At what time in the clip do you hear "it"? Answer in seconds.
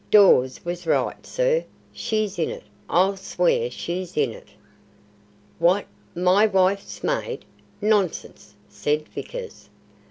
2.49-2.63, 4.31-4.47